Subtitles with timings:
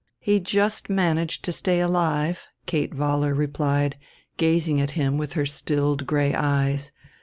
[0.19, 3.99] "He just managed to stay alive," Kate Vollar replied,
[4.37, 6.91] gazing at him with her stilled gray eyes.